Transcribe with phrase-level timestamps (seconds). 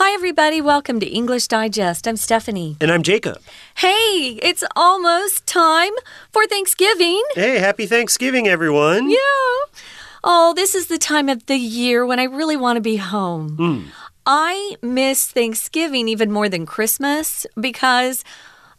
[0.00, 0.60] Hi, everybody.
[0.60, 2.06] Welcome to English Digest.
[2.06, 2.76] I'm Stephanie.
[2.80, 3.38] And I'm Jacob.
[3.78, 5.90] Hey, it's almost time
[6.30, 7.20] for Thanksgiving.
[7.34, 9.10] Hey, happy Thanksgiving, everyone.
[9.10, 9.18] Yeah.
[10.22, 13.56] Oh, this is the time of the year when I really want to be home.
[13.56, 13.84] Mm.
[14.24, 18.22] I miss Thanksgiving even more than Christmas because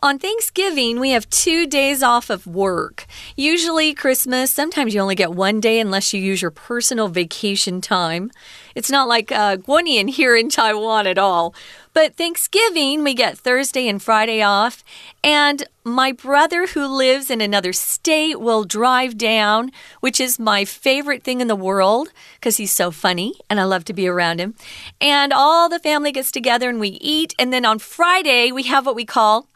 [0.02, 3.06] on Thanksgiving, we have two days off of work.
[3.36, 8.32] Usually, Christmas, sometimes you only get one day unless you use your personal vacation time.
[8.76, 11.54] It's not like uh, Guanyin here in Taiwan at all.
[11.92, 14.86] But Thanksgiving, we get Thursday and Friday off.
[15.22, 21.24] And my brother, who lives in another state, will drive down, which is my favorite
[21.24, 24.56] thing in the world because he's so funny and I love to be around him.
[25.02, 27.36] And all the family gets together and we eat.
[27.38, 29.48] And then on Friday, we have what we call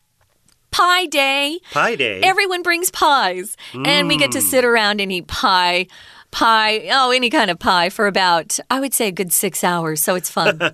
[0.74, 1.60] Pie Day.
[1.72, 2.22] Pie Day.
[2.22, 3.88] Everyone brings pies, mm.
[3.88, 5.88] and we get to sit around and eat pie.
[6.32, 10.02] Pie, oh, any kind of pie for about, I would say, a good six hours.
[10.02, 10.58] So it's fun.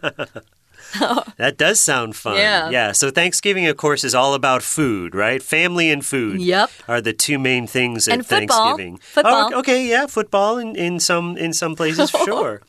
[1.38, 2.38] that does sound fun.
[2.38, 2.70] Yeah.
[2.70, 2.92] Yeah.
[2.94, 5.44] So Thanksgiving, of course, is all about food, right?
[5.44, 6.42] Family and food.
[6.42, 6.72] Yep.
[6.88, 8.78] Are the two main things at and football.
[8.78, 8.98] Thanksgiving.
[8.98, 9.52] Football.
[9.54, 9.86] Oh, okay.
[9.86, 10.08] Yeah.
[10.08, 12.62] Football in, in some in some places, sure.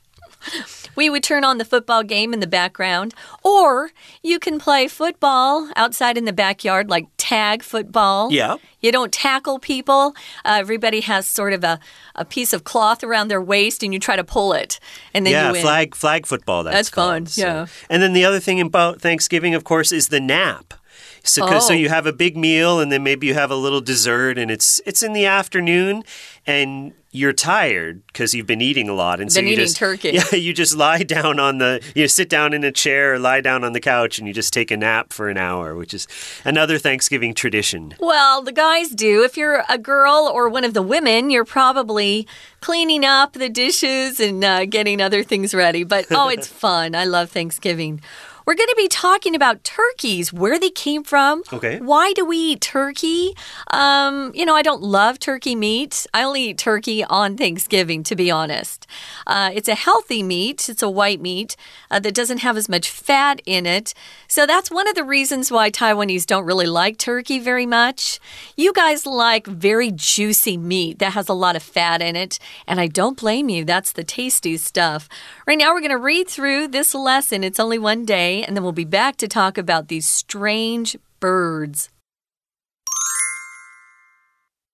[1.01, 3.91] We would turn on the football game in the background, or
[4.23, 8.31] you can play football outside in the backyard, like tag football.
[8.31, 8.57] Yeah.
[8.81, 10.15] You don't tackle people.
[10.45, 11.81] Uh, everybody has sort of a,
[12.15, 14.79] a piece of cloth around their waist, and you try to pull it,
[15.15, 15.63] and then yeah, you win.
[15.63, 16.65] flag flag football.
[16.65, 17.25] That's, that's fun.
[17.25, 17.47] So.
[17.47, 17.67] Yeah.
[17.89, 20.75] And then the other thing about Thanksgiving, of course, is the nap.
[21.23, 21.59] So, oh.
[21.61, 24.51] so you have a big meal and then maybe you have a little dessert and
[24.51, 26.03] it's it's in the afternoon
[26.47, 30.11] and you're tired because you've been eating a lot and been you eating just turkey.
[30.11, 33.19] yeah you just lie down on the you know, sit down in a chair or
[33.19, 35.93] lie down on the couch and you just take a nap for an hour which
[35.93, 36.07] is
[36.45, 37.95] another Thanksgiving tradition.
[37.99, 39.23] Well, the guys do.
[39.23, 42.27] If you're a girl or one of the women, you're probably
[42.61, 45.85] cleaning up the dishes and uh, getting other things ready.
[45.85, 46.95] But oh, it's fun.
[46.95, 48.01] I love Thanksgiving.
[48.47, 51.43] We're going to be talking about turkeys, where they came from.
[51.53, 51.79] Okay.
[51.79, 53.35] Why do we eat turkey?
[53.71, 56.07] Um, you know, I don't love turkey meat.
[56.15, 58.87] I only eat turkey on Thanksgiving, to be honest.
[59.27, 61.57] Uh, it's a healthy meat, it's a white meat
[61.91, 63.95] uh, that doesn't have as much fat in it.
[64.29, 68.19] So that's one of the reasons why Taiwanese don't really like turkey very much.
[68.57, 72.81] You guys like very juicy meat that has a lot of fat in it, and
[72.81, 73.65] I don't blame you.
[73.65, 75.09] That's the tasty stuff.
[75.47, 77.45] Right now, we're going to read through this lesson.
[77.45, 81.91] It's only one day and then we'll be back to talk about these strange birds.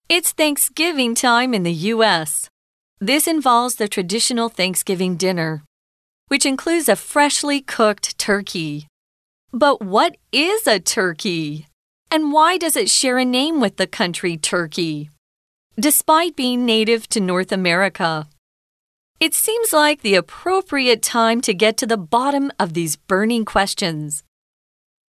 [0.08, 2.48] It's Thanksgiving time in the U.S.
[3.00, 5.64] This involves the traditional Thanksgiving dinner,
[6.28, 8.86] which includes a freshly cooked turkey.
[9.52, 11.66] But what is a turkey?
[12.10, 15.10] And why does it share a name with the country Turkey?
[15.78, 18.28] Despite being native to North America,
[19.18, 24.22] it seems like the appropriate time to get to the bottom of these burning questions.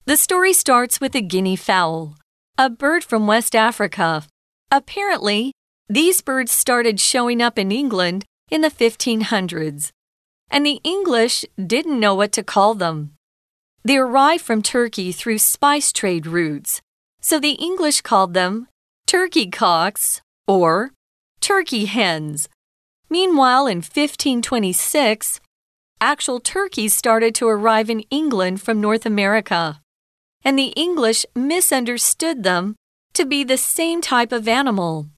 [0.05, 2.17] The story starts with a guinea fowl,
[2.59, 4.25] a bird from West Africa.
[4.71, 5.53] Apparently,
[5.89, 9.91] these birds started showing up in England in the 1500s,
[10.51, 13.13] and the English didn't know what to call them.
[13.84, 16.81] They arrived from Turkey through spice trade routes,
[17.21, 18.69] so the English called them
[19.07, 20.93] turkey cocks or
[21.41, 22.49] turkey hens.
[23.12, 25.39] Meanwhile, in 1526,
[26.00, 29.83] actual turkeys started to arrive in England from North America,
[30.43, 32.75] and the English misunderstood them
[33.12, 35.11] to be the same type of animal.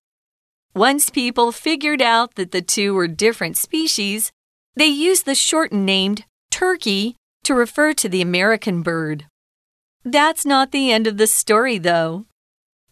[0.75, 4.33] Once people figured out that the two were different species,
[4.75, 6.16] they used the shortened name
[6.50, 9.27] turkey to refer to the American bird.
[10.04, 12.27] That's not the end of the story, though.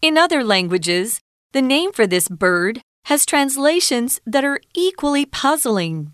[0.01, 1.21] In other languages,
[1.51, 6.13] the name for this bird has translations that are equally puzzling.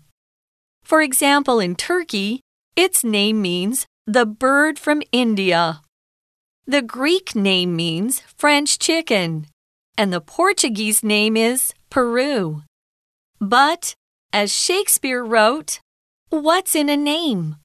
[0.83, 2.41] For example, in Turkey,
[2.75, 5.81] its name means the bird from India.
[6.65, 9.47] The Greek name means French chicken,
[9.97, 12.63] and the Portuguese name is Peru.
[13.39, 13.93] But,
[14.33, 15.79] as Shakespeare wrote,
[16.29, 17.57] what's in a name?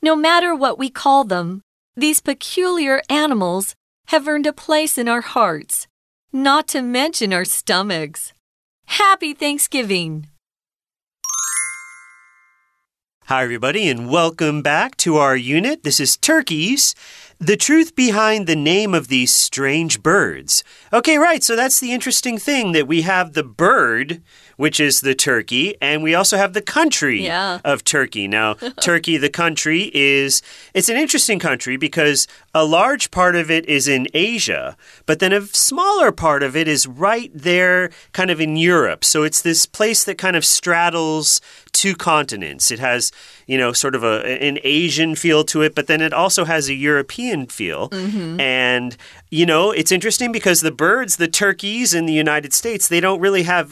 [0.00, 1.62] No matter what we call them,
[1.96, 3.74] these peculiar animals
[4.06, 5.86] have earned a place in our hearts,
[6.32, 8.32] not to mention our stomachs.
[8.98, 10.26] Happy Thanksgiving!
[13.24, 15.82] Hi, everybody, and welcome back to our unit.
[15.82, 16.94] This is Turkeys.
[17.42, 20.62] The truth behind the name of these strange birds.
[20.92, 21.42] Okay, right.
[21.42, 24.22] So that's the interesting thing that we have the bird,
[24.56, 27.58] which is the turkey, and we also have the country yeah.
[27.64, 28.28] of Turkey.
[28.28, 30.40] Now, Turkey, the country, is
[30.72, 35.32] it's an interesting country because a large part of it is in Asia, but then
[35.32, 39.04] a smaller part of it is right there, kind of in Europe.
[39.04, 41.40] So it's this place that kind of straddles
[41.72, 42.70] two continents.
[42.70, 43.10] It has
[43.52, 46.70] you know, sort of a an Asian feel to it, but then it also has
[46.70, 47.90] a European feel.
[47.90, 48.40] Mm -hmm.
[48.40, 48.96] And
[49.30, 53.22] you know, it's interesting because the birds, the turkeys in the United States, they don't
[53.22, 53.68] really have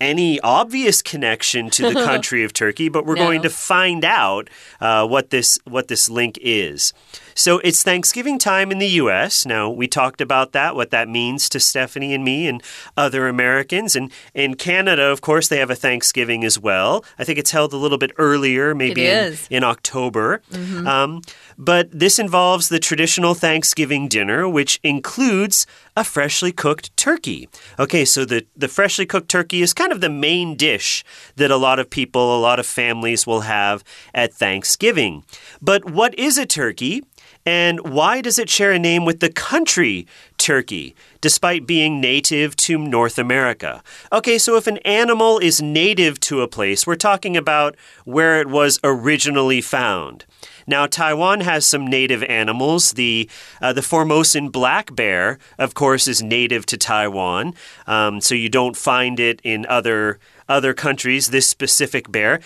[0.00, 3.24] any obvious connection to the country of Turkey, but we're no.
[3.24, 4.50] going to find out
[4.80, 6.92] uh, what this what this link is.
[7.34, 9.46] So it's Thanksgiving time in the U.S.
[9.46, 12.62] Now, we talked about that, what that means to Stephanie and me and
[12.96, 13.96] other Americans.
[13.96, 17.04] And in Canada, of course, they have a Thanksgiving as well.
[17.18, 20.42] I think it's held a little bit earlier, maybe in, in, October.
[20.52, 20.86] Mm -hmm.
[20.86, 21.22] um,
[21.58, 27.48] but this involves the traditional Thanksgiving dinner, which includes a freshly cooked turkey.
[27.78, 31.04] Okay, so the, the freshly cooked turkey is kind of the main dish
[31.36, 33.84] that a lot of people, a lot of families will have
[34.14, 35.24] at Thanksgiving.
[35.60, 37.02] But what is a turkey?
[37.44, 40.06] And why does it share a name with the country
[40.38, 43.82] Turkey, despite being native to North America?
[44.12, 48.48] Okay, so if an animal is native to a place, we're talking about where it
[48.48, 50.24] was originally found.
[50.66, 52.92] Now, Taiwan has some native animals.
[52.92, 53.28] The
[53.60, 57.54] uh, the Formosan black bear, of course, is native to Taiwan,
[57.86, 60.18] um, so you don't find it in other
[60.52, 62.40] other countries, this specific bear.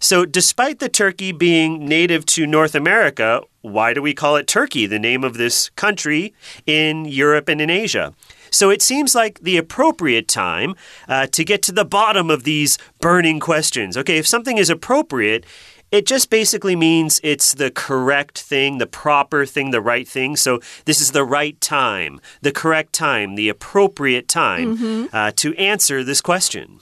[0.00, 4.86] So, despite the turkey being native to North America, why do we call it Turkey,
[4.86, 6.32] the name of this country
[6.66, 8.14] in Europe and in Asia?
[8.50, 10.74] So it seems like the appropriate time
[11.08, 13.96] uh, to get to the bottom of these burning questions.
[13.96, 15.46] Okay, if something is appropriate,
[15.90, 20.36] it just basically means it's the correct thing, the proper thing, the right thing.
[20.36, 25.08] So this is the right time, the correct time, the appropriate time mm -hmm.
[25.12, 26.80] uh, to answer this question.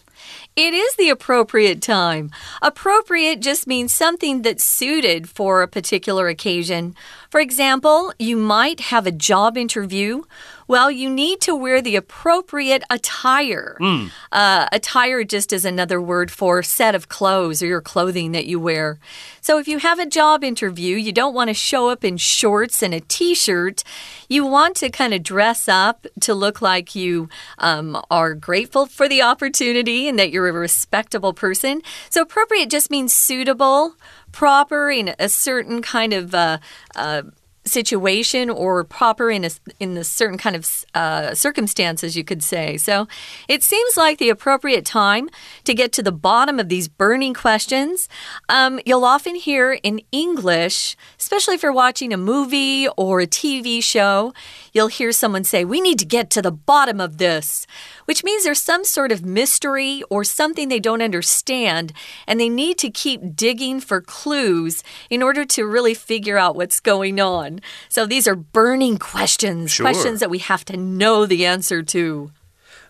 [0.60, 2.32] It is the appropriate time.
[2.62, 6.96] Appropriate just means something that's suited for a particular occasion.
[7.30, 10.24] For example, you might have a job interview
[10.68, 13.76] well, you need to wear the appropriate attire.
[13.80, 14.10] Mm.
[14.30, 18.60] Uh, attire just is another word for set of clothes or your clothing that you
[18.60, 18.98] wear.
[19.40, 22.82] So if you have a job interview, you don't want to show up in shorts
[22.82, 23.82] and a t shirt.
[24.28, 29.08] You want to kind of dress up to look like you um, are grateful for
[29.08, 31.80] the opportunity and that you're a respectable person.
[32.10, 33.94] So appropriate just means suitable
[34.32, 36.58] proper in a certain kind of uh,
[36.94, 37.22] uh,
[37.68, 42.76] situation or proper in a in a certain kind of uh, circumstances, you could say.
[42.76, 43.06] So
[43.48, 45.28] it seems like the appropriate time
[45.64, 48.08] to get to the bottom of these burning questions.
[48.48, 53.82] Um, you'll often hear in English, especially if you're watching a movie or a TV
[53.82, 54.32] show,
[54.72, 57.66] you'll hear someone say, "We need to get to the bottom of this."
[58.08, 61.92] Which means there's some sort of mystery or something they don't understand,
[62.26, 66.80] and they need to keep digging for clues in order to really figure out what's
[66.80, 67.60] going on.
[67.90, 69.84] So these are burning questions, sure.
[69.84, 72.30] questions that we have to know the answer to.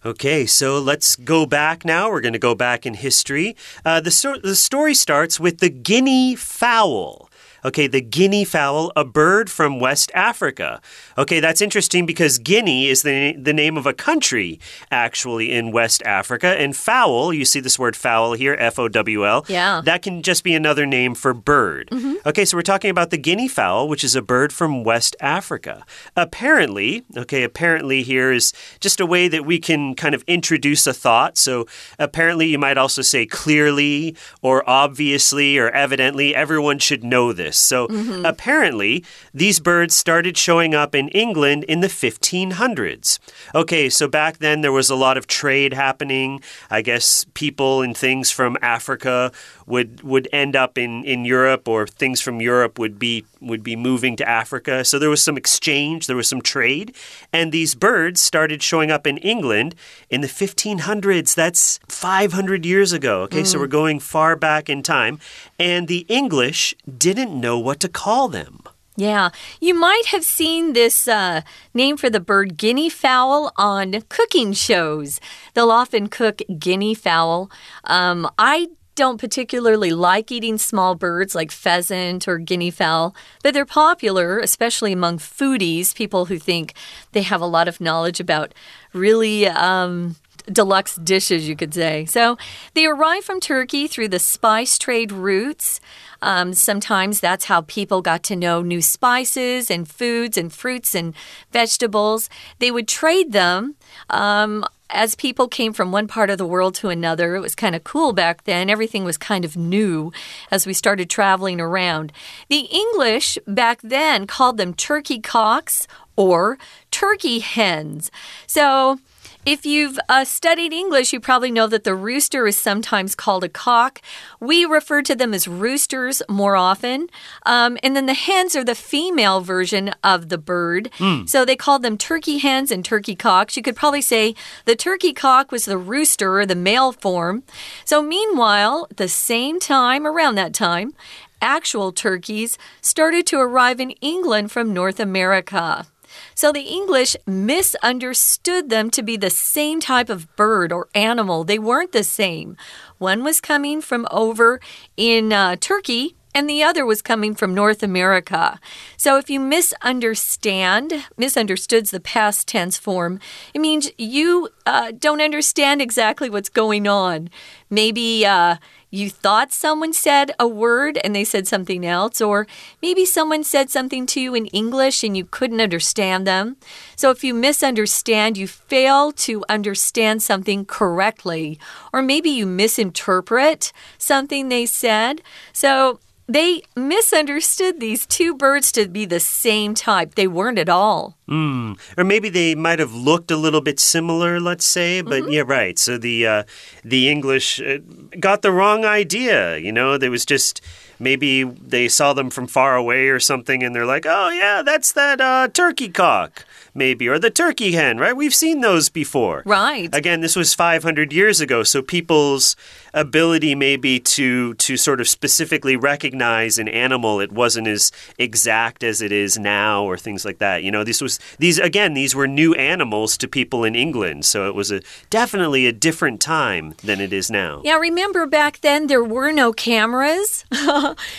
[0.04, 2.08] Okay, so let's go back now.
[2.08, 3.56] We're going to go back in history.
[3.84, 7.28] Uh, the, sto the story starts with the guinea fowl.
[7.64, 10.80] Okay, the guinea fowl, a bird from West Africa.
[11.16, 14.60] Okay, that's interesting because Guinea is the, the name of a country
[14.90, 16.48] actually in West Africa.
[16.58, 19.44] And fowl, you see this word fowl here, F O W L.
[19.48, 19.82] Yeah.
[19.84, 21.88] That can just be another name for bird.
[21.90, 22.14] Mm -hmm.
[22.26, 25.84] Okay, so we're talking about the guinea fowl, which is a bird from West Africa.
[26.14, 30.94] Apparently, okay, apparently here is just a way that we can kind of introduce a
[30.94, 31.38] thought.
[31.38, 31.66] So
[31.98, 36.34] apparently, you might also say clearly or obviously or evidently.
[36.34, 37.47] Everyone should know this.
[37.56, 38.28] So mm -hmm.
[38.28, 39.04] apparently,
[39.34, 43.18] these birds started showing up in England in the 1500s.
[43.54, 46.40] Okay, so back then there was a lot of trade happening.
[46.70, 49.32] I guess people and things from Africa
[49.68, 53.76] would would end up in in Europe or things from Europe would be would be
[53.76, 54.84] moving to Africa.
[54.84, 56.94] So there was some exchange, there was some trade,
[57.32, 59.74] and these birds started showing up in England
[60.10, 61.34] in the 1500s.
[61.34, 63.22] That's 500 years ago.
[63.22, 63.46] Okay, mm.
[63.46, 65.20] so we're going far back in time,
[65.58, 68.62] and the English didn't know what to call them.
[68.98, 74.52] Yeah, you might have seen this uh, name for the bird guinea fowl on cooking
[74.52, 75.20] shows.
[75.54, 77.48] They'll often cook guinea fowl.
[77.84, 78.66] Um, I
[78.98, 83.14] don't particularly like eating small birds like pheasant or guinea fowl,
[83.44, 86.74] but they're popular, especially among foodies, people who think
[87.12, 88.52] they have a lot of knowledge about
[88.92, 89.46] really.
[89.46, 90.16] Um,
[90.52, 92.04] deluxe dishes, you could say.
[92.06, 92.36] So
[92.74, 95.80] they arrive from Turkey through the spice trade routes.
[96.20, 101.14] Um, sometimes that's how people got to know new spices and foods and fruits and
[101.52, 102.28] vegetables.
[102.58, 103.76] They would trade them
[104.10, 107.74] um, as people came from one part of the world to another, it was kind
[107.74, 108.70] of cool back then.
[108.70, 110.12] Everything was kind of new
[110.50, 112.12] as we started traveling around.
[112.48, 115.86] The English back then called them turkey cocks
[116.16, 116.58] or
[116.90, 118.10] turkey hens.
[118.46, 118.98] So,
[119.46, 123.48] If you've uh, studied English, you probably know that the rooster is sometimes called a
[123.48, 124.02] cock.
[124.40, 127.08] We refer to them as roosters more often.
[127.46, 130.90] Um, and then the hens are the female version of the bird.
[130.98, 131.28] Mm.
[131.28, 133.56] So they called them turkey hens and turkey cocks.
[133.56, 134.34] You could probably say
[134.66, 137.42] the turkey cock was the rooster, or the male form.
[137.84, 140.92] So meanwhile, at the same time, around that time,
[141.40, 145.86] actual turkeys started to arrive in England from North America.
[146.34, 151.44] So the English misunderstood them to be the same type of bird or animal.
[151.44, 152.56] They weren't the same.
[152.98, 154.60] One was coming from over
[154.96, 158.60] in uh, Turkey, and the other was coming from North America.
[158.96, 163.20] So if you misunderstand, misunderstood's the past tense form,
[163.54, 167.30] it means you uh, don't understand exactly what's going on.
[167.70, 168.56] Maybe uh,
[168.90, 172.46] you thought someone said a word and they said something else, or
[172.80, 176.56] maybe someone said something to you in English and you couldn't understand them.
[176.96, 181.58] So if you misunderstand, you fail to understand something correctly,
[181.92, 185.20] or maybe you misinterpret something they said.
[185.52, 190.14] So they misunderstood these two birds to be the same type.
[190.14, 191.16] They weren't at all.
[191.26, 191.78] Mm.
[191.96, 195.32] Or maybe they might have looked a little bit similar, let's say, but Mm -hmm.
[195.32, 195.78] yeah, right.
[195.78, 196.42] So the uh,
[196.84, 197.78] the English uh,
[198.20, 199.56] got the wrong idea.
[199.56, 200.62] You know, there was just
[200.98, 204.92] maybe they saw them from far away or something, and they're like, "Oh yeah, that's
[204.92, 206.44] that uh, turkey cock."
[206.78, 208.16] maybe, or the turkey hen, right?
[208.16, 209.42] We've seen those before.
[209.44, 209.94] Right.
[209.94, 212.56] Again, this was 500 years ago, so people's
[212.98, 219.00] ability maybe to to sort of specifically recognize an animal it wasn't as exact as
[219.00, 220.62] it is now or things like that.
[220.62, 224.48] You know this was these again these were new animals to people in england so
[224.48, 227.60] it was a definitely a different time than it is now.
[227.64, 230.44] Yeah remember back then there were no cameras?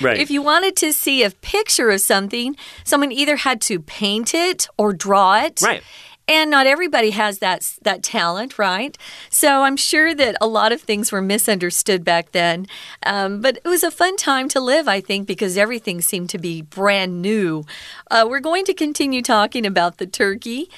[0.02, 0.20] Right.
[0.20, 4.68] If you wanted to see a picture of something someone either had to paint it
[4.78, 5.62] or draw it.
[5.62, 5.84] Right
[6.29, 8.97] and not everybody has that that talent, right?
[9.29, 12.67] So I'm sure that a lot of things were misunderstood back then.
[13.05, 16.39] Um, but it was a fun time to live, I think, because everything seemed to
[16.39, 17.65] be brand new.
[18.11, 20.69] Uh, we're going to continue talking about the turkey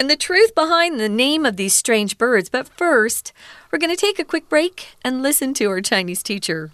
[0.00, 2.48] and the truth behind the name of these strange birds.
[2.50, 3.32] But first,
[3.70, 6.72] we're going to take a quick break and listen to our Chinese teacher.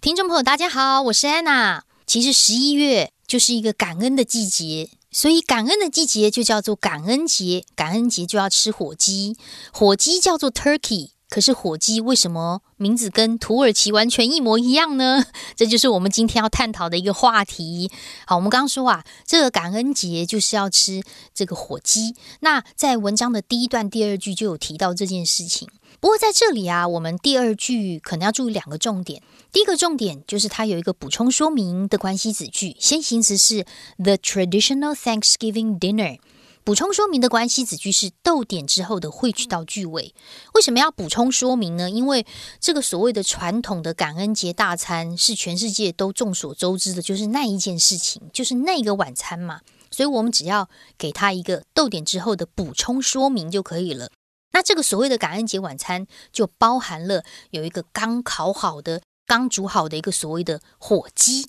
[0.00, 1.82] 听众朋友，大家好，我是安娜。
[2.06, 9.35] 其实十一月就是一个感恩的季节， 所以感恩的季节就叫做感恩节，感恩节就要吃火鸡，
[9.71, 11.11] 火鸡叫做 turkey。
[11.29, 15.23] 可是火鸡为什么名字跟土耳其完全一模一样呢？
[15.55, 17.91] 这就是我们今天要探讨的一个话题。
[18.25, 21.03] 好，我们刚刚说啊，这个感恩节就是要吃
[21.35, 22.15] 这个火鸡。
[22.39, 25.69] 那在文章的第一段第二句就有提到这件事情。
[25.99, 29.21] 不过在这里啊，我们第二句可能要注意两个重点。
[29.51, 33.65] 第一个重点就是它有一个补充说明的关系子句，先行词是
[33.97, 36.19] the traditional Thanksgiving dinner。
[36.63, 40.13] 补充说明的关系子句是逗点之后的汇聚到句尾。
[40.53, 41.89] 为什么要补充说明呢？
[41.89, 42.27] 因为
[42.59, 49.61] 这个所谓的传统的感恩节大餐是全世界都众所周知的，就是那一件事情，就是那个晚餐嘛。
[49.89, 54.11] 所以我们只要给它一个逗点之后的补充说明就可以了。
[54.51, 61.47] 那这个所谓的感恩节晚餐就包含了有一个刚烤好的、刚煮好的一个所谓的火鸡。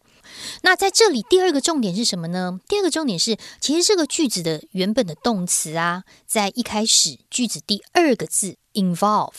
[0.63, 2.61] 那在这里，第二个重点是什么呢？
[2.69, 9.33] 第二个重点是，其实这个句子的原本的动词啊，在一开始句子第二个字 involve，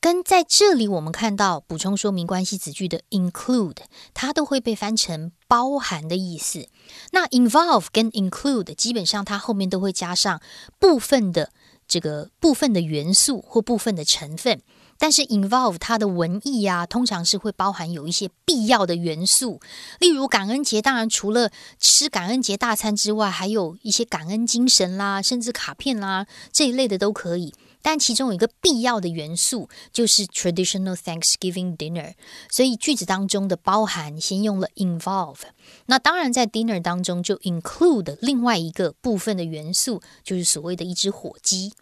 [0.00, 3.78] 跟在这里我们看到补充说明关系子句的 include，
[4.14, 6.68] 它都会被翻成包含的意思。
[7.10, 10.40] 那 involve 跟 include 基本上它后面都会加上
[10.78, 11.50] 部分的
[11.86, 14.62] 这个部分的元素或部分的成分。
[15.02, 19.60] 但是 involve 它的文艺啊，通常是会包含有一些必要的元素，
[19.98, 27.52] 例如感恩节，当然除了吃感恩节大餐之外，还有一些感恩精神啦，甚至卡片啦这一类的都可以。
[27.82, 32.14] 但其中有一个必要的元素就是 traditional Thanksgiving dinner，
[32.48, 35.40] 所以句子当中的包含先用了 involve。
[35.86, 41.72] 那当然在 dinner 当中就 include 另外一个部分的元素，就是所谓的一只火鸡。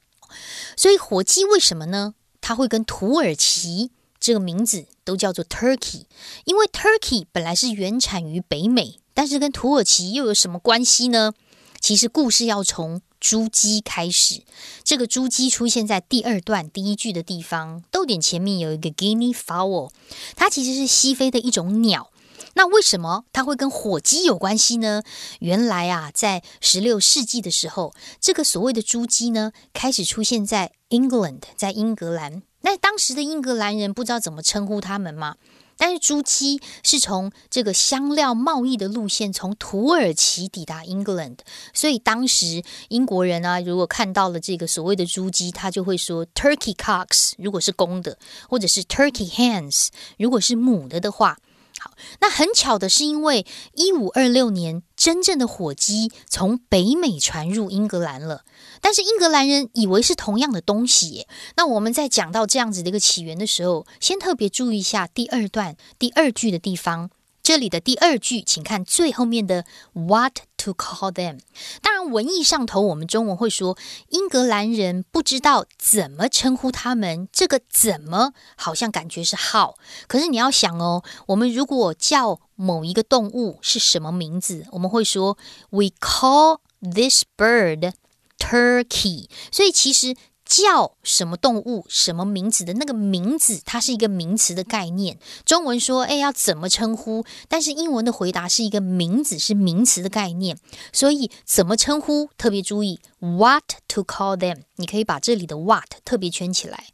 [0.75, 2.15] 所以火鸡为什么呢？
[2.41, 6.05] 它会跟土耳其这个名字都叫做 Turkey，
[6.45, 11.33] 因为 Turkey 本来是原产于北美，但是跟土耳其又有什么关系呢？
[11.81, 14.43] 其实故事要从珠鸡开始。
[14.85, 19.91] 这个珠鸡出现在第二段第一句的地方，逗点前面有一个 Guinea fowl，
[20.37, 22.10] 它其实是西非的一种鸟。
[22.55, 25.03] 那为什么它会跟火鸡有关系呢？
[25.39, 32.43] 原来啊，在十六世纪的时候，这个所谓的猪鸡呢，开始出现在 England，在英格兰。
[32.63, 35.37] 那当时的英格兰人不知道怎么称呼他们吗？
[35.79, 41.39] 但是猪鸡是从这个香料贸易的路线从土耳其抵达 England，
[41.73, 49.89] 所以当时英国人啊，如果看到了这个所谓的猪鸡，他就会说 turkey cocks，如果是公的，或者是 turkey hens，
[50.19, 51.39] 如果是母的的话。
[51.83, 58.45] 好，那很巧的是，因为一五二六年真正的火鸡从北美传入英格兰了，
[58.83, 61.27] 但是英格兰人以为是同样的东西。
[61.57, 67.09] 那我们在讲到这样子的一个起源的时候，先特别注意一下第二段第二句的地方。
[67.51, 71.41] 这里的第二句，请看最后面的 "What to call them"。
[71.83, 73.77] 当然，文艺上头，我们中文会说
[74.11, 77.29] 英格兰人不知道怎么称呼他们。
[77.33, 79.75] 这个怎么好像感觉是 how，
[80.07, 85.37] 可是你要想哦，我们如果叫某一个动物是什么名字，我们会说
[85.71, 87.95] "We call this bird
[88.39, 89.29] turkey"。
[89.51, 90.15] 所以其实。
[90.51, 95.17] 叫什么动物、什么名字的那个名字，它是一个名词的概念。
[95.45, 97.25] 中文说，哎，要怎么称呼？
[97.49, 100.59] 但是英文的回答是一个名字，是名词的概念。
[100.93, 102.29] 所以怎么称呼？
[102.37, 104.63] 特别注意，what to call them？
[104.75, 106.87] 你可以把这里的 what 特别圈起来。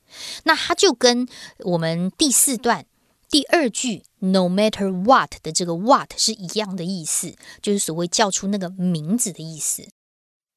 [0.44, 1.26] 那它就跟
[1.60, 2.84] 我们第四段
[3.30, 9.88] 第二句 no matter what 的这个 what 是一样的意思，就是所谓叫出那个名字的意思。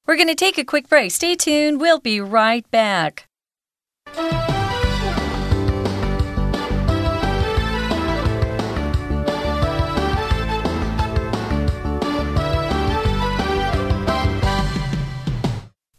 [0.10, 1.12] We're going to take a quick break.
[1.12, 1.80] Stay tuned.
[1.80, 3.28] We'll be right back.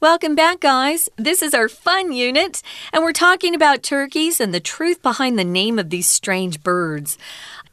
[0.00, 1.08] Welcome back, guys.
[1.16, 2.62] This is our fun unit,
[2.92, 7.16] and we're talking about turkeys and the truth behind the name of these strange birds.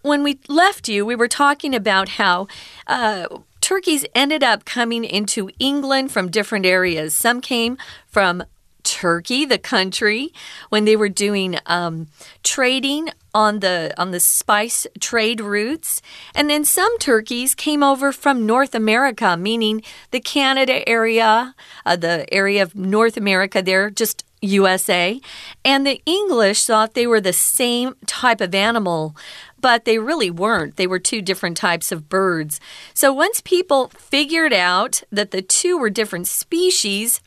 [0.04, 2.48] When we left you, we were talking about how
[2.86, 3.28] uh,
[3.68, 7.14] turkeys ended up coming into England from different areas.
[7.14, 8.46] Some came from
[8.84, 10.32] Turkey, the country,
[10.70, 12.08] when they were doing um,
[12.44, 16.02] trading on the on the spice trade routes,
[16.34, 19.82] and then some turkeys came over from North America, meaning
[20.12, 21.54] the Canada area,
[21.86, 23.62] uh, the area of North America.
[23.62, 25.20] There, just USA,
[25.66, 29.14] and the English thought they were the same type of animal
[29.68, 30.78] but they really weren't.
[30.78, 32.62] They were two different types of birds.
[32.94, 37.20] So once people figured out that the two were different species,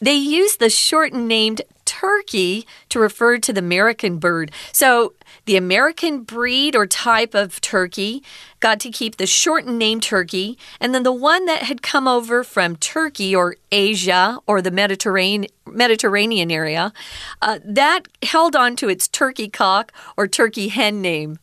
[0.00, 4.52] they used the shortened named turkey to refer to the American bird.
[4.70, 5.14] So
[5.46, 8.22] the American breed or type of turkey
[8.60, 12.44] got to keep the shortened name turkey, and then the one that had come over
[12.44, 16.92] from Turkey or Asia or the Mediterranean Mediterranean area,
[17.40, 21.40] uh, that held on to its turkey cock or turkey hen name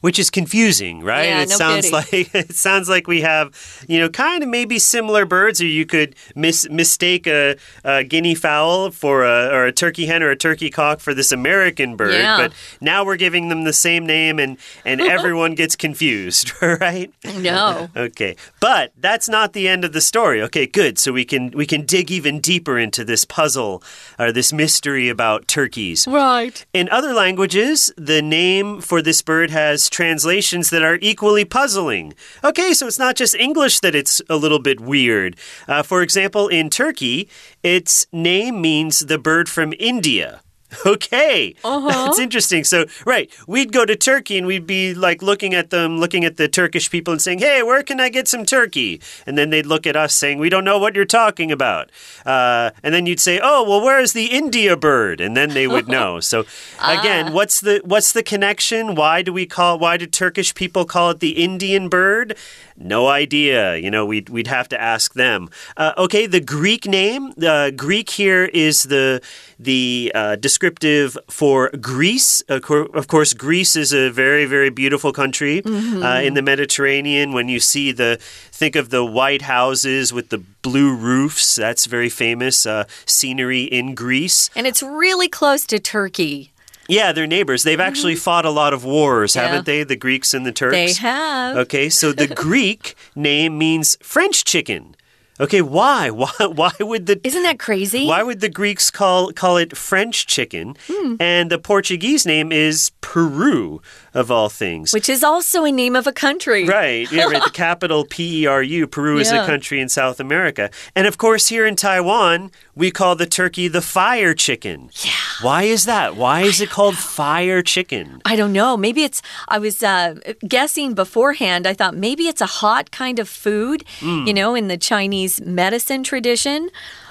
[0.00, 1.26] which is confusing, right?
[1.26, 4.78] Yeah, it no sounds like it sounds like we have, you know, kind of maybe
[4.78, 9.72] similar birds, or you could mis mistake a, a, guinea fowl for a or a
[9.72, 12.12] turkey hen or a turkey cock for this American bird.
[12.12, 12.36] Yeah.
[12.36, 17.12] But now we're giving them the same name, and and everyone gets confused, right?
[17.38, 17.88] No.
[17.96, 20.42] okay, but that's not the end of the story.
[20.42, 20.98] Okay, good.
[20.98, 23.82] So we can we can dig even deeper into this puzzle
[24.18, 26.06] or this mystery about turkeys.
[26.06, 26.64] Right.
[26.72, 32.14] In other languages, the name for this bird has translations that are equally puzzling.
[32.42, 35.36] Okay, so it's not just English that it's a little bit weird.
[35.66, 37.28] Uh, for example, in Turkey,
[37.62, 40.40] its name means the bird from India.
[40.86, 41.54] Okay.
[41.64, 42.04] Uh -huh.
[42.04, 42.64] That's interesting.
[42.64, 46.36] So, right, we'd go to Turkey and we'd be like looking at them, looking at
[46.36, 49.00] the Turkish people and saying, hey, where can I get some turkey?
[49.26, 51.84] And then they'd look at us saying, we don't know what you're talking about.
[52.26, 55.20] Uh, and then you'd say, oh, well, where's the India bird?
[55.20, 56.20] And then they would know.
[56.20, 56.44] so,
[56.80, 57.32] again, Ah.
[57.32, 58.94] what's the what's the connection?
[58.94, 62.36] Why do we call why do Turkish people call it the Indian bird?
[62.80, 63.76] No idea.
[63.76, 65.50] You know, we'd, we'd have to ask them.
[65.76, 67.32] Uh, okay, the Greek name.
[67.36, 69.20] The Greek here is the
[69.58, 72.40] the uh, descriptive for Greece.
[72.42, 77.32] Of, cour of, course, Greece is a very very beautiful country uh, in the Mediterranean.
[77.32, 78.18] When you see the
[78.52, 83.96] think of the white houses with the blue roofs, that's very famous uh, scenery in
[83.96, 84.50] Greece.
[84.54, 86.52] And it's really close to Turkey.
[86.88, 87.62] Yeah, they're neighbors.
[87.64, 89.46] They've actually fought a lot of wars, Yeah.
[89.46, 89.84] haven't they?
[89.84, 90.72] The Greeks and the Turks.
[90.74, 91.56] They have.
[91.58, 94.94] Okay, so the Greek name means French chicken.
[95.40, 96.10] Okay, why?
[96.22, 98.06] Why why would the Isn't that crazy?
[98.06, 100.74] why would the Greeks call call it French chicken?
[100.88, 101.14] Hmm.
[101.20, 103.80] And the Portuguese name is Peru
[104.14, 104.92] of all things.
[104.92, 106.64] Which is also a name of a country.
[106.66, 107.42] Right, yeah, right.
[107.44, 108.86] The capital P E R U.
[108.86, 110.70] Peru is a country in South America.
[110.94, 114.90] And of course, here in Taiwan, we call the turkey the fire chicken.
[115.04, 115.10] Yeah.
[115.42, 116.16] Why is that?
[116.16, 118.20] Why is it called fire chicken?
[118.24, 118.76] I don't know.
[118.76, 120.16] Maybe it's, I was uh,
[120.46, 121.66] guessing beforehand.
[121.66, 124.26] I thought maybe it's a hot kind of food, Hmm.
[124.26, 126.70] you know, in the Chinese medicine tradition.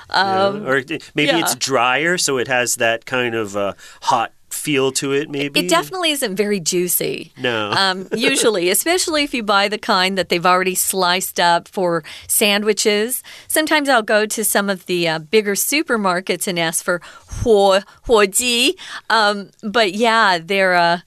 [0.10, 0.82] Um, or
[1.16, 1.40] maybe yeah.
[1.40, 5.60] it's drier, so it has that kind of uh, hot feel to it, maybe?
[5.60, 7.32] It definitely isn't very juicy.
[7.38, 7.72] No.
[7.78, 13.24] um, usually, especially if you buy the kind that they've already sliced up for sandwiches.
[13.48, 17.00] Sometimes I'll go to some of the uh, bigger supermarkets and ask for
[17.42, 18.78] huo, huo ji.
[19.10, 21.00] Um, but yeah, they're, uh,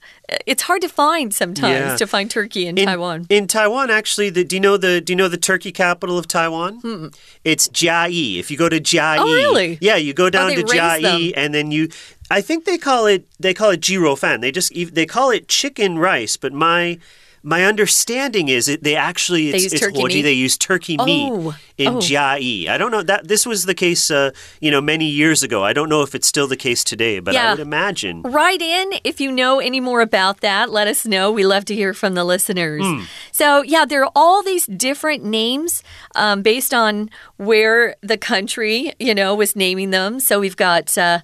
[0.47, 1.97] it's hard to find sometimes Yeah.
[1.97, 3.27] to find turkey in, in Taiwan.
[3.29, 6.27] In Taiwan, actually, the, do you know the do you know the turkey capital of
[6.29, 6.81] Taiwan?
[6.81, 7.07] Hmm.
[7.45, 8.39] It's Jiayi.
[8.39, 9.79] If you go to Jiayi, Oh, really?
[9.81, 11.89] Yeah, you go oh, down they to Jiayi, and then you.
[12.31, 14.41] I think they call it they call it jirou fan.
[14.41, 16.99] They just they call it chicken rice, but my.
[17.43, 20.23] My understanding is it they actually They it's, use it's turkey meat?
[20.23, 21.97] they use turkey meat Oh, in oh.
[21.99, 22.69] Jiayi.
[22.69, 25.65] I don't know that this was the case uh, you know many years ago.
[25.65, 28.23] I don't know if it's still the case today, but I would imagine.
[28.23, 30.71] Write in if you know any more about that.
[30.71, 31.31] Let us know.
[31.33, 32.85] We love to hear from the listeners.
[33.33, 35.83] So, yeah, there are all these different names
[36.15, 40.21] um, based on where the country, you know, was naming them.
[40.21, 40.97] So we've got.
[40.99, 41.21] Uh,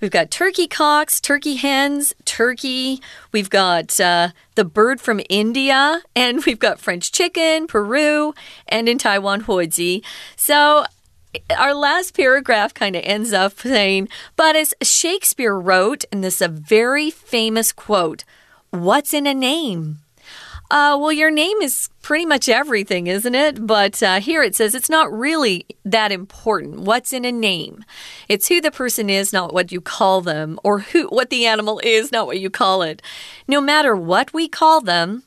[0.00, 3.02] We've got turkey cocks, turkey hens, turkey.
[3.32, 8.34] We've got uh, the bird from India, and we've got French chicken, Peru,
[8.68, 10.02] and in Taiwan, huoji.
[10.36, 10.84] So
[11.56, 16.42] our last paragraph kind of ends up saying, but as Shakespeare wrote, and this is
[16.42, 18.24] a very famous quote,
[18.70, 19.98] what's in a name?
[20.70, 23.66] Uh, well, your name is pretty much everything, isn't it?
[23.66, 26.80] But uh, here it says it's not really that important.
[26.82, 27.84] What's in a name?
[28.28, 31.80] It's who the person is, not what you call them, or who what the animal
[31.82, 33.02] is, not what you call it.
[33.48, 35.24] No matter what we call them,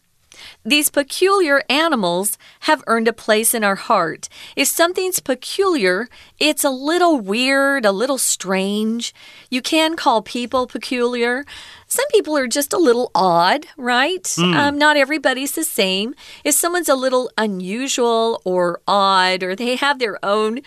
[0.65, 4.29] these peculiar animals have earned a place in our heart.
[4.56, 6.08] If something's peculiar,
[6.39, 9.13] it's a little weird, a little strange.
[9.49, 11.45] You can call people peculiar.
[11.88, 14.27] Some people are just a little odd, right?
[14.38, 16.15] Um, not everybody's the same.
[16.43, 20.62] If someone's a little unusual or odd, or they have their own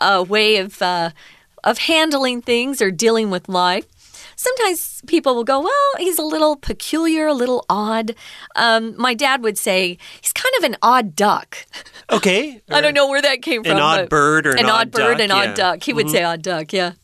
[0.00, 1.10] uh, way of uh,
[1.62, 3.84] of handling things or dealing with life,
[4.40, 8.14] sometimes people will go, Well, he's a little peculiar, a little odd.
[8.56, 11.58] Um, my dad would say, He's kind of an odd duck.
[12.12, 13.76] Okay, I don't know where that came from.
[13.76, 15.46] An odd bird or an an odd odd bird, duck, an odd yeah.
[15.46, 15.54] Mm-hmm.
[15.54, 15.82] duck.
[15.84, 16.94] He would say odd duck, yeah.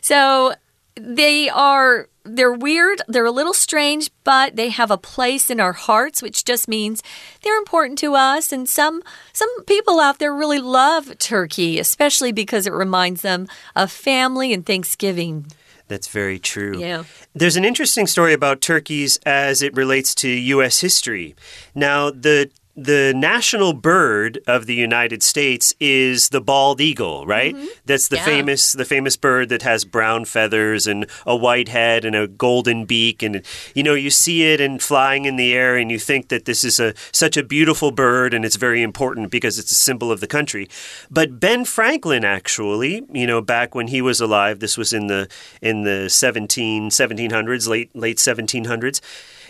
[0.00, 0.54] So
[0.96, 5.72] they are they're weird, they're a little strange, but they have a place in our
[5.72, 7.00] hearts, which just means
[7.42, 8.50] they're important to us.
[8.50, 13.92] And some some people out there really love turkey, especially because it reminds them of
[13.92, 15.46] family and Thanksgiving.
[15.90, 16.78] That's very true.
[16.78, 17.02] Yeah.
[17.34, 20.78] There's an interesting story about turkeys as it relates to U.S.
[20.80, 21.34] history.
[21.74, 27.54] Now, the the national bird of the United States is the bald eagle, right?
[27.54, 27.66] Mm-hmm.
[27.84, 28.16] That's the.
[28.16, 28.24] Yeah.
[28.24, 32.84] famous the famous bird that has brown feathers and a white head and a golden
[32.84, 33.42] beak and
[33.74, 36.64] you know you see it and flying in the air and you think that this
[36.64, 40.20] is a such a beautiful bird and it's very important because it's a symbol of
[40.20, 40.68] the country.
[41.10, 45.28] But Ben Franklin actually, you know, back when he was alive, this was in the
[45.60, 49.00] in the 17 1700s, late late 1700s,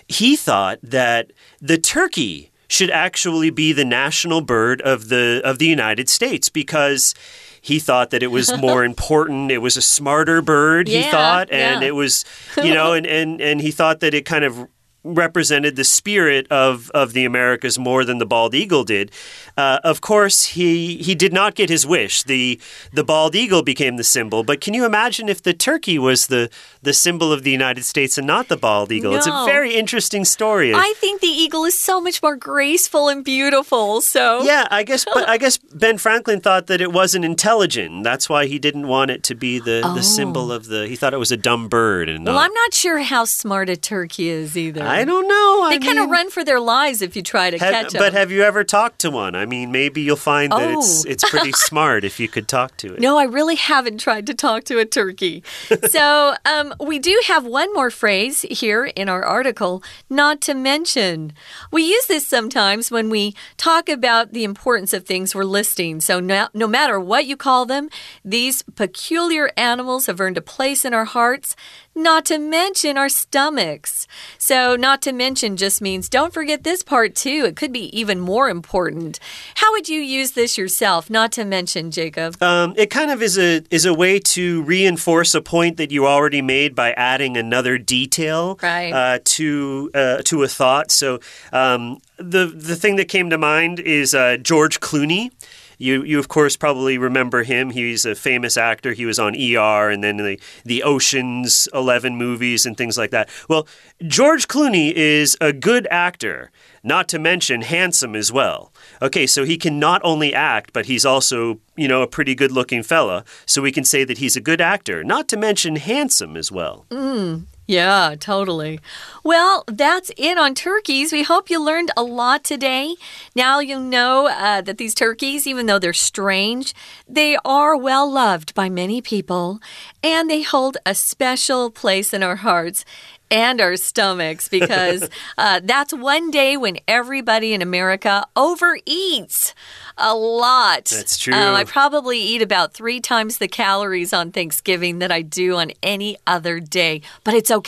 [0.09, 5.67] he thought that the turkey should actually be the national bird of the of the
[5.67, 7.15] United States because
[7.61, 9.51] he thought that it was more important.
[9.51, 11.89] It was a smarter bird, he thought, and yeah.
[11.89, 12.25] it was,
[12.57, 14.69] you know, and, and and he thought that it kind of
[15.03, 19.11] represented the spirit of of the Americas more than the bald eagle did.
[19.57, 22.23] Uh, of course, he he did not get his wish.
[22.23, 22.61] the
[22.93, 24.45] The bald eagle became the symbol.
[24.45, 26.51] But can you imagine if the turkey was the
[26.83, 29.15] the symbol of the United States and not the bald eagle?
[29.15, 30.73] It's a very interesting story.
[30.75, 34.01] I think the eagle is so much more graceful and beautiful.
[34.01, 38.05] So Yeah, I guess, but I guess Ben Franklin thought that it wasn't intelligent.
[38.05, 40.87] That's why he didn't want it to be the, the symbol of the.
[40.87, 42.33] He thought it was a dumb bird, and Oh.
[42.33, 44.83] Well, not- I'm not sure how smart a turkey is either.
[44.91, 45.69] I don't know.
[45.71, 48.01] They kind of run for their lives if you try to have- catch them.
[48.01, 49.35] but have you ever talked to one?
[49.35, 51.09] I mean, maybe you'll find that it's Oh.
[51.11, 53.01] it's pretty smart if you could talk to it.
[53.01, 55.43] no, I really haven't tried to talk to a turkey.
[55.89, 61.33] so um, we do have one more phrase here in our article, not to mention.
[61.71, 66.01] We use this sometimes when we talk about the importance of things we're listing.
[66.01, 67.89] So no, no matter what you call them,
[68.25, 71.57] these peculiar animals have earned a place in our hearts.
[71.95, 74.07] Not to mention our stomachs.
[74.39, 77.45] So, not to mention just means don't forget this part too.
[77.47, 79.19] It could be even more important.
[79.57, 81.11] How would you use this yourself?
[81.11, 82.41] Not to mention, Jacob.
[82.43, 86.07] Um, it kind of is a is a way to reinforce a point that you
[86.07, 88.93] already made by adding another detail Right.
[88.93, 90.91] uh, to uh, to a thought.
[90.93, 91.19] So
[91.53, 95.31] um, the the thing that came to mind is uh, George Clooney.
[95.81, 97.71] You, you of course probably remember him.
[97.71, 98.93] He's a famous actor.
[98.93, 103.29] He was on ER and then the the Ocean's Eleven movies and things like that.
[103.49, 103.67] Well,
[104.07, 106.51] George Clooney is a good actor.
[106.83, 108.73] not to mention handsome as well.
[109.03, 112.51] Okay, so he can not only act, but he's also, you know, a pretty good
[112.53, 113.25] looking fella.
[113.47, 116.87] So we can say that he's a good actor, not to mention handsome as well.
[116.91, 117.45] Mm.
[117.71, 118.81] Yeah, totally.
[119.23, 121.13] Well, that's it on turkeys.
[121.13, 122.97] We hope you learned a lot today.
[123.37, 126.75] Now you know uh, that these turkeys, even though they're strange,
[127.09, 129.61] they are well loved by many people
[130.03, 132.85] and they hold a special place in our hearts
[133.31, 139.55] and our stomachs because uh, that's one day when everybody in America overeats
[139.97, 140.87] a lot.
[140.87, 141.35] That's true.
[141.35, 145.73] Um, I probably eat about three times the calories on Thanksgiving that I do on
[145.83, 147.60] any other day, but it's okay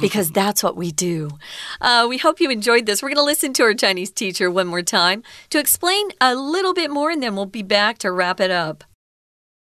[0.00, 1.30] because that's what we do.
[1.80, 3.02] Uh, we hope you enjoyed this.
[3.02, 6.72] We're going to listen to our Chinese teacher one more time to explain a little
[6.72, 8.84] bit more, and then we'll be back to wrap it up.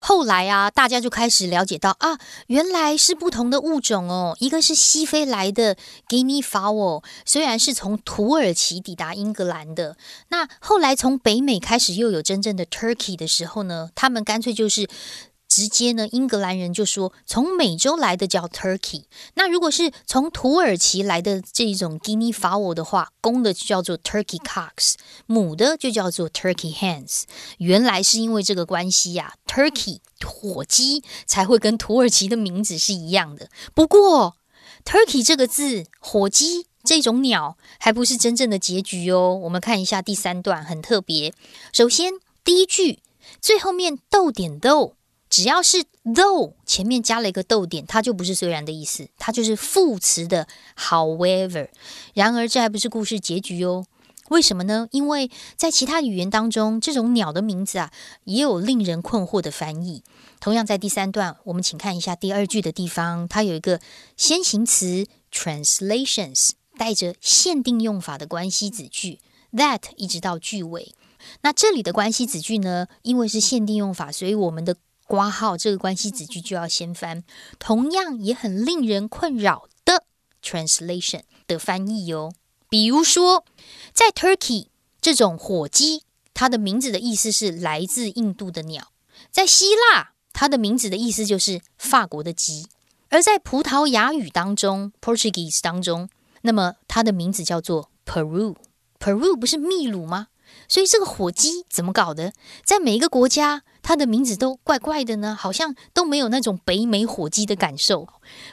[0.06, 4.36] 后来啊，大家就开始了解到啊，原来是不同的物种哦。
[4.42, 5.78] 一个是西非来的
[6.10, 9.96] Guinea fowl，虽然是从土耳其抵达英格兰的，
[10.28, 14.90] 那后来从北美开始又有真正的 Turkey 的时候呢，他们干脆就是。
[15.59, 19.07] 直接呢，英格兰人就说从美洲来的叫 Turkey。
[19.35, 24.95] 那如果是从土耳其来的这种 Guinea fowl 的话，公的就叫做 Turkey cocks，
[25.27, 27.25] 母的就叫做 Turkey hens。
[27.57, 33.49] 原来是因为这个关系呀，Turkey 火鸡才会跟土耳其的名字是一样的。
[33.75, 34.37] 不过
[34.85, 39.35] ，Turkey 这个字，火鸡这种鸟还不是真正的结局哦。
[39.43, 41.35] 我们看一下第三段，很特别。
[41.73, 42.13] 首先
[42.45, 43.01] 第一句
[43.41, 44.95] 最后面逗点逗。
[45.31, 51.69] 只要是 though 前面加了一个逗点，它就不是虽然的意思，它就是副词的 however。
[52.15, 53.87] 然而，这还不是故事结局哦。
[54.31, 54.89] 为什么呢？
[54.91, 57.91] 因为在其他语言当中，这种鸟的名字啊，
[58.25, 60.03] 也有令人困惑的翻译。
[60.39, 63.81] 同样，在第三段，我们请看一下第二句的地方，它有一个
[64.17, 69.19] 先行词 translations，带着限定用法的关系子句
[69.53, 70.95] that 一直到句尾。
[71.41, 74.77] 那这里的关系子句呢，因为是限定用法，所以我们的
[75.09, 77.25] 挂号这个关系子句就要先翻，
[77.59, 80.05] 同样也很令人困扰的
[80.43, 82.31] translation 的翻译哦。
[82.69, 83.45] 比如说，
[83.95, 84.67] 在 Turkey
[85.01, 86.03] 这种火鸡，
[86.35, 88.93] 它的名字的意思是来自印度的鸟；
[89.31, 92.67] 在希腊，它的名字的意思就是法国的鸡；
[93.09, 96.11] 而在葡萄牙语当中 （Portuguese） 当中，
[96.43, 98.55] 那么它的名字叫做 Peru。
[99.01, 100.27] Peru 不是秘鲁吗？
[100.69, 102.33] 所以这个火鸡怎么搞的？
[102.65, 103.63] 在每一个国家。
[103.81, 108.07] 它的名字都怪怪的呢，好像都没有那种北美火鸡的感受。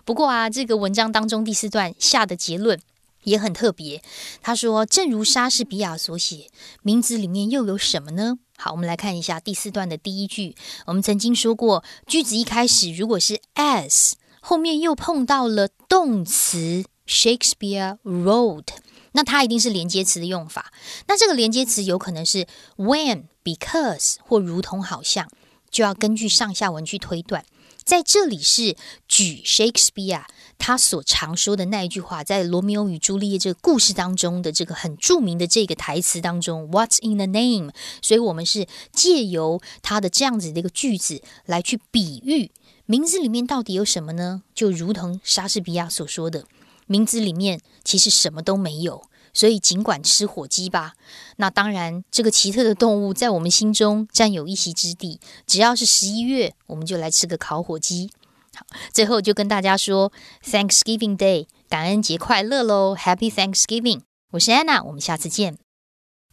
[0.05, 2.79] 不过啊，这个文章当中第四段下的结论
[3.25, 4.01] 也很特别。
[4.41, 6.47] 他说：“正如莎士比亚所写，
[6.84, 10.55] 名字里面又有什么呢？”好，我们来看一下第四段的第一句。
[10.86, 18.67] 我们曾经说过，句子一开始如果是 as，后面又碰到了动词 Shakespeare wrote，
[19.15, 20.71] 那它一定是连接词的用法。
[21.08, 22.45] 那这个连接词有可能是
[22.78, 23.23] when。
[23.45, 25.30] Because 或如同好像，
[25.69, 27.45] 就要根据上下文去推断。
[27.84, 28.75] 在这里是
[29.08, 30.23] 举 Shakespeare
[30.58, 37.69] 他所常说的那一句话，在罗密欧与朱丽叶这个故事当中的这个很著名的这个台词当中，What's in the name？
[38.01, 42.49] 所以我们是借由他的这样子的一个句子来去比喻
[42.88, 44.41] 名字里面到底有什么呢？
[44.56, 46.45] 就如同莎士比亚所说的，
[46.87, 49.05] 名字里面其实什么都没有。
[49.33, 50.94] 所以尽管吃火鸡吧，
[51.37, 55.20] 那当然，这个奇特的动物在我们心中占有一席之地。
[55.46, 58.11] 只要是十一月，我们就来吃个烤火鸡。
[58.57, 60.12] 好，最后就跟大家说，
[60.44, 62.96] Thanksgiving Day，感恩节快乐喽！
[62.96, 64.00] Happy Thanksgiving！
[64.33, 65.59] 我是 Anna，我们下次见。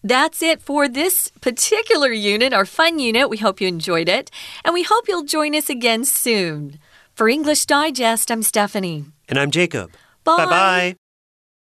[0.02, 3.28] That's it for this particular unit, our fun unit.
[3.30, 4.30] We hope you enjoyed it,
[4.64, 6.80] and we hope you'll join us again soon.
[7.16, 9.06] For English Digest, I'm Stephanie.
[9.28, 9.92] And I'm Jacob.
[10.37, 10.97] Bye bye.